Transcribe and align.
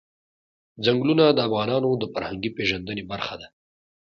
ځنګلونه 0.85 1.25
د 1.31 1.39
افغانانو 1.47 1.89
د 2.01 2.03
فرهنګي 2.13 2.49
پیژندنې 2.57 3.03
برخه 3.11 3.35
ده. 3.41 3.47